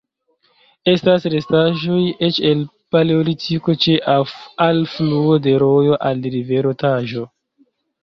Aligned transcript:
Estas 0.93 1.27
restaĵoj 1.33 1.99
eĉ 2.29 2.39
el 2.53 2.65
Paleolitiko, 2.97 3.77
ĉe 3.85 3.97
alfluo 4.71 5.41
de 5.49 5.57
rojo 5.69 6.05
al 6.11 6.29
rivero 6.41 6.77
Taĵo. 6.85 7.33